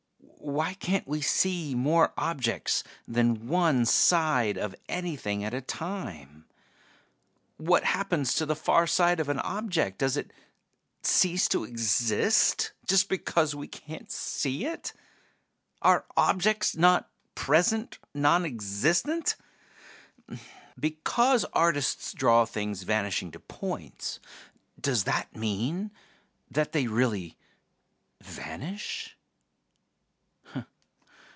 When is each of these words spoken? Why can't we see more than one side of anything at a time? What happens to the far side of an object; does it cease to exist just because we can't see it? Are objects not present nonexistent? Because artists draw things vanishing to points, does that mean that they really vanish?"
Why 0.43 0.73
can't 0.73 1.07
we 1.07 1.21
see 1.21 1.75
more 1.75 2.13
than 3.07 3.47
one 3.47 3.85
side 3.85 4.57
of 4.57 4.75
anything 4.89 5.43
at 5.43 5.53
a 5.53 5.61
time? 5.61 6.45
What 7.57 7.83
happens 7.83 8.33
to 8.35 8.47
the 8.47 8.55
far 8.55 8.87
side 8.87 9.19
of 9.19 9.29
an 9.29 9.37
object; 9.39 9.99
does 9.99 10.17
it 10.17 10.33
cease 11.03 11.47
to 11.49 11.63
exist 11.63 12.71
just 12.87 13.07
because 13.07 13.53
we 13.53 13.67
can't 13.67 14.11
see 14.11 14.65
it? 14.65 14.93
Are 15.79 16.05
objects 16.17 16.75
not 16.75 17.11
present 17.35 17.99
nonexistent? 18.15 19.35
Because 20.77 21.45
artists 21.53 22.13
draw 22.13 22.45
things 22.45 22.81
vanishing 22.81 23.29
to 23.31 23.39
points, 23.39 24.19
does 24.79 25.03
that 25.03 25.35
mean 25.35 25.91
that 26.49 26.71
they 26.71 26.87
really 26.87 27.37
vanish?" 28.21 29.15